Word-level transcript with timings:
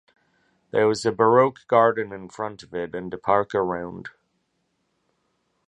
There 0.71 0.87
was 0.87 1.05
a 1.05 1.11
Baroque 1.11 1.67
garden 1.67 2.11
in 2.11 2.27
front 2.29 2.63
of 2.63 2.73
it 2.73 2.95
and 2.95 3.13
a 3.13 3.19
park 3.19 3.53
around. 3.53 4.09